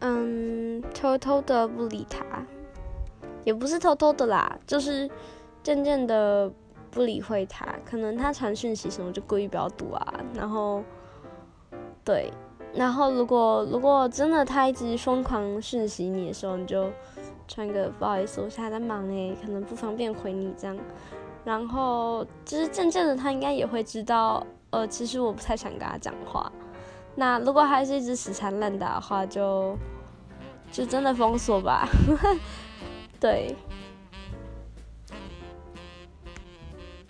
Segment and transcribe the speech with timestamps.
[0.00, 2.24] 嗯，偷偷的不理他，
[3.44, 5.10] 也不是偷偷的啦，就是
[5.62, 6.50] 渐渐的
[6.90, 7.66] 不理会他。
[7.84, 10.82] 可能他传讯息什么就故意不要读啊，然后
[12.04, 12.32] 对，
[12.72, 16.90] 然后如果如果真的他一直疯狂讯息你的时候，你就
[17.48, 20.76] 传个不好意思，我现在在忙诶，可能不方便回你这样。
[21.44, 26.52] 然后就是渐渐的，他应该也会知道，呃，其实我不太想跟他讲话。
[27.18, 29.76] 那如果还是一直死缠烂打的话，就
[30.70, 31.88] 就真的封锁吧。
[33.18, 33.56] 对，